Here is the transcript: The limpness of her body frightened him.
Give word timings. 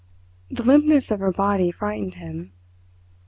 The 0.49 0.63
limpness 0.63 1.11
of 1.11 1.19
her 1.19 1.31
body 1.31 1.69
frightened 1.69 2.15
him. 2.15 2.53